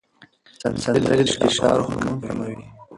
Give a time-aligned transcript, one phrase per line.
[0.83, 2.57] سندرې د فشار هورمون کموي.